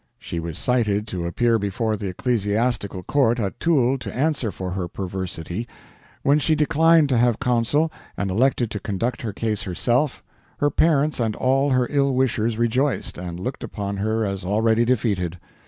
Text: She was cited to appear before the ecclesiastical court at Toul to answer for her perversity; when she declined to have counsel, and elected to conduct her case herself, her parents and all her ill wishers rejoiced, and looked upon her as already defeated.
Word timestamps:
She 0.17 0.39
was 0.39 0.57
cited 0.57 1.05
to 1.09 1.27
appear 1.27 1.59
before 1.59 1.95
the 1.95 2.07
ecclesiastical 2.07 3.03
court 3.03 3.39
at 3.39 3.59
Toul 3.59 3.99
to 3.99 4.11
answer 4.15 4.49
for 4.51 4.71
her 4.71 4.87
perversity; 4.87 5.67
when 6.23 6.39
she 6.39 6.55
declined 6.55 7.07
to 7.09 7.19
have 7.19 7.37
counsel, 7.37 7.91
and 8.17 8.31
elected 8.31 8.71
to 8.71 8.79
conduct 8.79 9.21
her 9.21 9.31
case 9.31 9.61
herself, 9.61 10.23
her 10.57 10.71
parents 10.71 11.19
and 11.19 11.35
all 11.35 11.69
her 11.69 11.85
ill 11.91 12.15
wishers 12.15 12.57
rejoiced, 12.57 13.19
and 13.19 13.39
looked 13.39 13.63
upon 13.63 13.97
her 13.97 14.25
as 14.25 14.43
already 14.43 14.85
defeated. 14.85 15.37